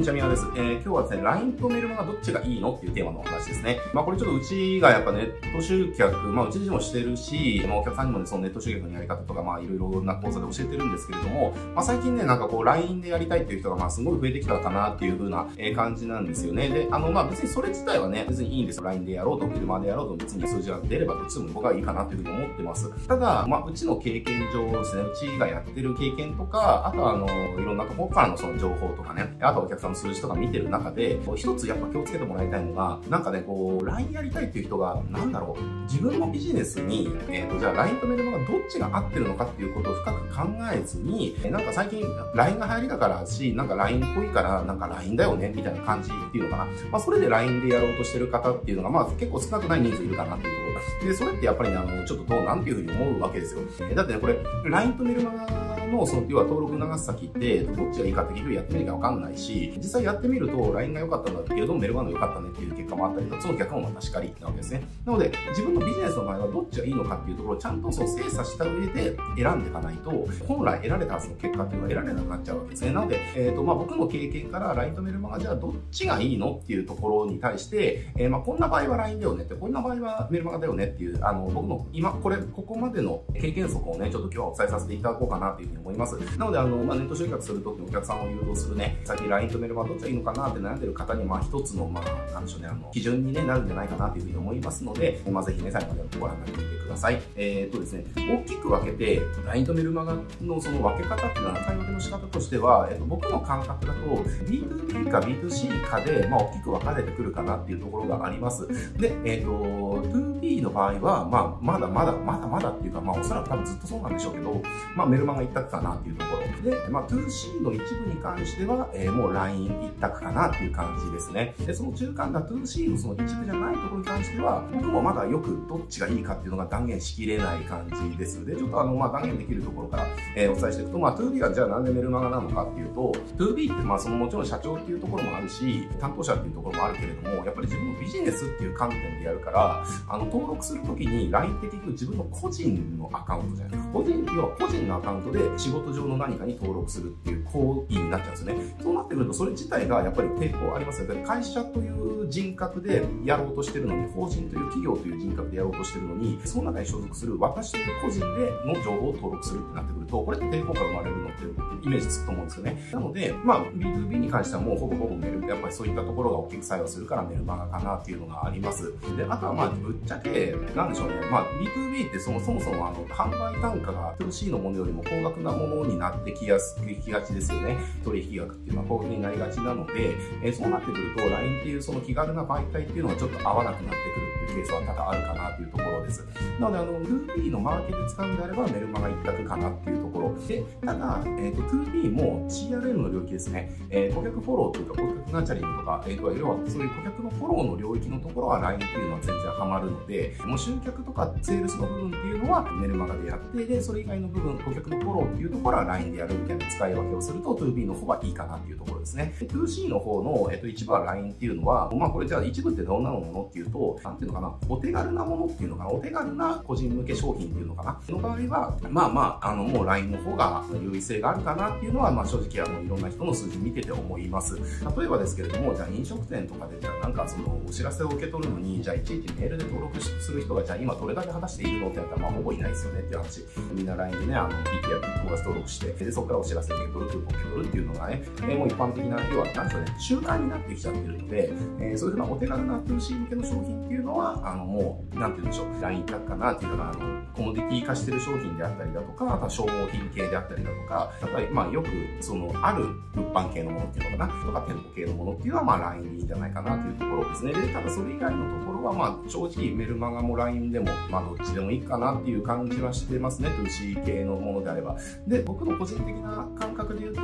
[0.00, 0.46] にちは、みです。
[0.56, 3.78] えー、今日はですね、LINE とメルマガどっちがいいのっていうテーマのお話ですね。
[3.92, 16.70] まあこれちょっとうちがやっぱネット集客、まあうち自身もしてるし、まあお客さんにもね、そのネット集客のやり方とか、まあいろいろな講座で教えてるんですけれども、まあ最近ね、なんかこう LINE でやりたいっていう人がまあすごい増えてきたかなっていう風な感じなんですよね。
[16.70, 18.84] で、あのまあ別にそれ自体はね、別にいいんですよ。
[18.84, 22.90] LINE でやろうと、メルマガでやろうと別に数字が出ればどっちでも僕はいいかなという風に思ってます。
[23.06, 42.04] ただ、まあうちの経験上ですね、うちがやってる経験とか、あとはあの、いろんなところからのその情報とかね、あとお客さんの数字とか見てる中で、一つやっぱ気をつけてもらいたいのが、なんかね、こう、LINE やりたいっていう人が、なんだろう、自分のビジネスに、えっ、ー、と、じゃあ LINE とメルマガどっちが合ってるのかっていうことを深く考えずに、えなんか最近
[42.34, 46.66] LINE が流行りだからし、なんか LINE っぽいから、なんか LINE だよね、みたいな感じっていうのかな。
[46.90, 50.69] まあ、それで LINE でやろうとしてる方っていうのが、まあ、結構少なくない人数いるかなっていうところ
[51.02, 53.60] で、それってやっぱりね、あの、ちょっとどうなんていうふうに思うわけですよ。
[53.90, 64.82] えだってね、これ、LINE とメルマガの、その、要は登録流す先って、どっちがいいかって結局やってみるかわかんないし、実際やってみると、LINE が良かったんだけど、メルマガの良かったねっていう結果もあったりと、その逆もまたしかりなわけですね。
[65.04, 70.10] なので、自分のビジネスの場合はどっちがいいのかっていうところをちゃんとその精査した上で選んでいかないと、
[70.46, 72.92] 本来得られたはずの結果っていうのは得られなくなっちゃうわけですね。
[72.92, 86.16] なので、えっ、ー、と、まあ、僕の経験から LINE とメルマガじゃあどっちがいいのっていうところに対して、えー、まあ、こんな場合は LINE だよねって、こんな場合はメルマガだよねっていう、あの、僕の今、これ、ここまでの経験則をね、ちょっと今日はお伝えさせていただこうかなというふうに思います。
[86.38, 97.20] なので、あの、まあ、ネット集客するときにお客さんを誘導するね、先 LINE とメルマどっちがいいのかなって悩んでる方に、まあ、一つの、まあ、なんでしょうね、あの、基準に、ね、なるんじゃないかなというふうに思いますので、まあ、ぜひね、最後までご覧になってみてください。
[97.36, 108.66] えー、っとですね、大きく分けて、LINE とメルマガのその分け方っていうのは、買い分けの仕方としては、えっと、僕の感覚だと、B2B か B2C かで、まあ、大きく分かれてくるかなっていうところがあります。
[108.98, 114.62] で、えっと、2B の場合は、まあ、まだまだ、まだまだっていうか、まあ、おそらく多分ずっとそうなんでしょうけど、
[114.96, 116.40] まあ、メルマガ一択かなっていうところ。
[116.62, 121.54] で、まあ、2C の一部に関しては、えー、もう LINE 一択かなっていう感じですね。
[121.66, 128.44] で、その中間が 2C のその一部じゃないところに関しては、僕もまだよくどっちがいいかっていうのが断言しきれない感じです。
[128.44, 130.06] で、ちょっとあの、まあ、断言できるところから、
[130.36, 143.79] えー、お伝えしていくと、まあ、2B がじゃあなんでメルマガなのかっていうと、2B ってまあ、そのもちろん社長っていうところもあるし、担当者っていうところもあるけれども、やっぱり自分のビジネスっていう観点でやるから、あの、登録するときに LINE って結局自分の個人のアカウントじゃないで。
[143.92, 148.76] 個人、要は個人のアカウントで仕事上の何かに登録するっていう行為になっちゃうんですね。
[148.82, 151.22] そうなってくると、それ自体がやっぱり抵抗ありますよね。
[151.24, 161.44] 会社という人格でやろうとしてるのに、法人という企業という人格でやろうとしてるのに、その中に所属する私という個人での情報を登録するってなってくると、これって抵抗感が生まれるのって
[161.86, 162.90] イメージつくと思うんですよね。
[162.92, 168.92] なので、まあ、B2B に関してはもうほぼほぼメール、やっぱりそういったところが大きく作用するからメルマガかなっていうのがあります。
[169.16, 171.14] で、あとはまあ、ぶっちゃけ、なんでしょうね。
[171.30, 177.78] まあ、B2B ってそもそもそもあの、販売単価が 2C のものよりも高額なものになってきやす、きがちですよね。
[178.04, 186.26] 取引額っていうのは高額になりがちなので、え、そうなってくると、LINE っていうその気軽な媒体っていうのはちょっと合わなくなってくるっていうケースは多々あるかなというところです。
[186.58, 190.34] なので、あの、Ruby のマーケで使うんであればメルマガ一択かなっていうところ。
[190.46, 193.70] で、ただ、えっ、ー、と、2B も CRM の領域ですね。
[193.90, 209.32] えー、顧客フォローというか、顧客ナチャリングとか、えっ、ー、と、要はそういう顧客のフォローの領域のところは LINE っていうのは全然ハマるので、もう集客とかセールスの部分っていうのはメルマガでやって、で、それ以外の部分、顧客のフォローっていうところは LINE でやるみたいな使い分けをすると 2B の方がいいかなっていうところですね。
[209.38, 224.56] 2C の方の、えっ、と、一部は LINE っていうのは、まあこれじゃあ一部ってどんなものっていうと、なんていうのかな、お手軽なものっていうのかな、お手軽な個人向け商品っていうのかな、の場合は、まあまあ、あの、もう LINE の方が優位性があるかなっていうのは、まあ正直あの、いろんな人の数字見てて思います。
[224.56, 233.44] 例えばですけれども、じゃあ飲食店とかで、じゃあなんかその、お知らせを受け取るのに、じゃあいちいちメールで登録する人が、じゃあ今どれだけ果たしているのってやったら、まあほぼいないですよねっていう話。
[233.72, 251.88] みんな LINE でね、あの、PT や友達登録して、で、そこからお知らせ受け取る、クーポン受け取るっていうのがね、えもう一般的な、要は、なんでしょうね、習慣になってきちゃってるので、えー、そういうふうなお手軽な 2C 向けの商品っていうのは、あの、もう、なんて言うんでしょう、LINE 一択かなっていうのが、あの、コモディティ化してる商品であったりだとか、あとは消耗品系であったりだとか、やっぱり、まあよく、
[252.20, 257.52] その、ある物販系のものっていうのかな、とか店舗系のものっていうのは、まあ LINE でいいんじゃないかなというところですね。
[257.52, 264.96] で、ただそれ以外のところは、まあ正直メルマガも LINE でも、まあどっちでもいいかなっていう感じはしてますね、2C 系のものであれば。
[265.26, 267.22] で、僕の個人的な感覚で言うと、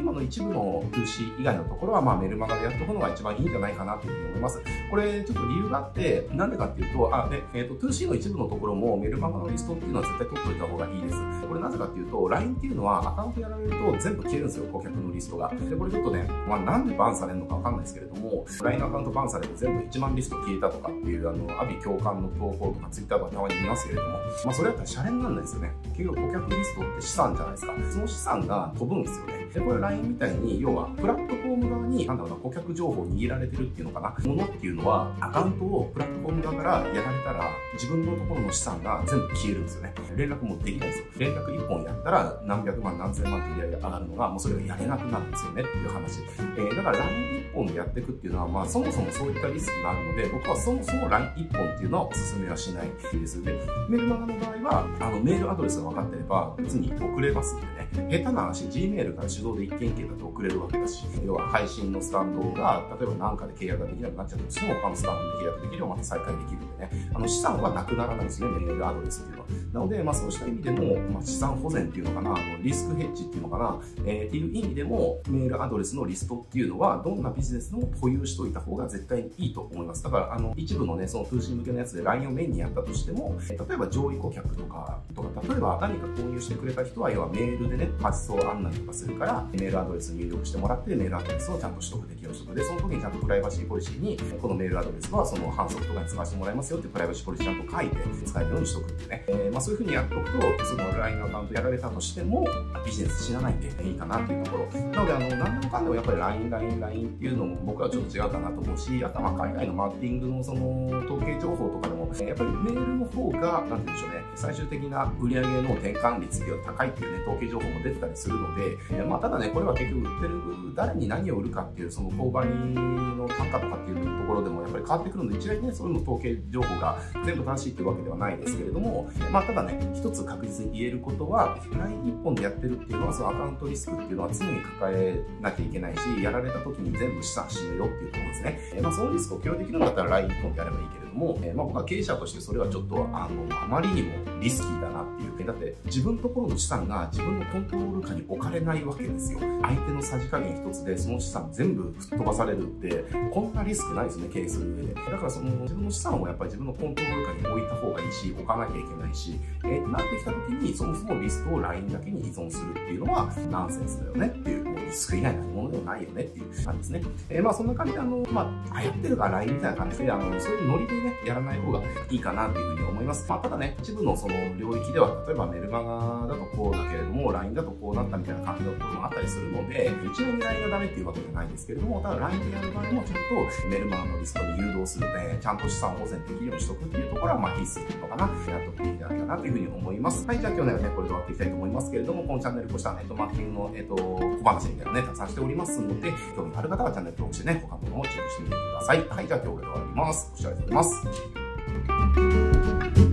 [0.00, 4.62] 今の一部の 2C 以外のところは、まあメルマガでやっておくのが一番いいんじゃないかなというふうに思います。
[4.90, 11.16] これ、ちょっと理由があって、なんでかっていうと、あ、で、えっ、ー、と、2C の一部のところもメルマガのリストっていうのは絶対取っといた方がいいです。
[11.48, 15.48] これなぜかっていうと、LINE っていうのはアカウントやられると全部消えるんですよ、顧客のリストが。
[15.48, 25.67] で、これちょっとね、まあなんでバンされるのかわかんないですけれども、LINE のアカウントバンされて全部1万リスト消えたとかっていう、あの、アビ共感の投稿とか Twitter とかたまに見ますけれども、まあそれだったらシャレにならないですよね。
[25.68, 25.87] ね。
[25.98, 27.72] 結局顧客リストって資産じゃないですか。
[27.90, 29.46] その資産が飛ぶんですよね。
[29.52, 39.94] で、これ LINE みたいに、要はプラットフォーム側に、なんだろうな、顧客情報を握られてるっていうのかな、ものっていうのは、アカウントをプラットフォーム側からやられたら、自分のところの資産が全部消えるんですよね。
[40.16, 41.04] 連絡もできないんですよ。
[41.18, 46.20] 連絡1本やったら何百万何千万って売り上げが上がるのが、もうそれがやれなくなるんですよねっていう話。
[46.56, 53.42] えー、だから LINE1 本でやっていくっていうのは、まあそもそもそういったリスクがあるので、僕はそもそも LINE1 本っていうのはお勧めはしないです。
[53.42, 53.52] で、
[53.88, 57.88] メールマガの場合は、あの、メールアドレスが分かってれば、別に送れますんでね。
[58.10, 67.10] 下手な話、Gmail から手動で一件一件だと送れるわけだし、要は配信のスタンドが、例えば何かで契約ができなくなっちゃったとしても、他のスタンドで契約できるようまた再開できるんでね。
[67.14, 69.48] あの、資産はなくならないですね、メールアドレスっていうのは。
[69.72, 80.02] なので、まあそうした意味でも、まあ、資産保全っていうのかな、あのリスクヘッジっていうのかな、えー、っていう意味でも、メールアドレスのリストっていうのは、どんなビジネスでも保有しといた方が絶対にいいと思います。
[80.02, 92.56] だから、あの、一部のね、その通信向けのやつで LINE をメインにやったとしても、例えば上位顧客とか、とか、例えば何か購入してくれた人は、要はメールでね、発送案内とかするから、メールアドレス入力してもらって、メールアドレスをちゃんと取得できるようにしとく。
[92.56, 97.96] で、その時にちゃんとプライバシーポリシーに、このメールアドレスはその反則とかに使わせてもらいますよってプライバシーポリシーちゃんと書いて
[98.26, 99.24] 使えるようにしとくってね。
[99.28, 102.46] えー、まあそういうふうにやっとくと、その LINE のアカウントやられたとしても、
[102.84, 104.80] ビジネス死なないんでいいかなっていうところ。
[104.80, 138.60] なので、あの、何でもかんでもやっぱり LINE、LINE、LINE っていうのも僕はちょっと違うかなと思うし、あとは海外のマーケティングのその統計情報とかでも、やっぱりメールの方が、なんて言うんでしょうね、最終的な売上の転換率っていうのは高いっていうね、統計情報も出てたりするので、えまあただね、これは結局売ってる誰に何を売るかっていう、その購買の単価とかっていうところでもやっぱり変わってくるので、一概にね、そういうの統計情報が全部正しいっていうわけではないですけれども、まあただね、一つ確実に言えることは、LINE 一本でやってるっていうのは、そのアカウントリスクっていうのは常に抱えなきゃいけないし、やられた時に全部資産死ぬよっていうところですね。
[138.74, 145.28] えまあそのリスクを許容できるんだったら LINE 一本でやればいいけれども、えまあ僕は経営者としてそれはちょっと、あの、あまりにもリスキーだなっていう。
[145.48, 149.40] だって自分のところの資産が自分のコントロール下に置かれないわけですよ。
[149.62, 154.92] 相手のさじ加減一つでその資産全部吹っ飛ばされるって、こんなリスクないですね、経営する上で。
[154.92, 167.02] だからその自分の資産をやっぱり自分のコントロール下に置いた方がいいし、置かなきゃいけないし、えー、ってなってきた時に、そもそもリスクを LINE だけに依存するっていうのはナンセンスだよねっていう、もうリスク以外のものではないよねっていう感じですね。
[167.28, 173.26] えー、まあそんな感じで、あの、まあ、流行ってるから LINE みたいな感じで、あの、そういうノリでね、やらない方がいいかなっていうふうに思います。
[173.28, 190.26] まあただね、一部のその領域では、例えばメルマガだとこうだけれども、LINE だとこうなったみたいな感じのころもあったりするので、一応に LINE がダメっていうわけじゃないんですけれども、ただ LINE でやる場合もちゃんとメルマガのリストに誘導するので、ちゃんと資産保全できるようにしとくっていうところは、まあ必須っていうのかな、やっとくべきだったなというふうに思います。
[190.26, 199.08] はい、じゃあ今日のね、これで終わっていきたいと思いますけれども、このチャンネルこうしたネットマーケティングの、えっ、と、小話みだよね、たくさんしておりますので、興味のある方はチャンネル登録してね、他のものをチェックしてみてください。
[199.08, 200.30] はい、じゃあ今日これで終わります。
[200.32, 203.07] ご視聴ありがとうございます。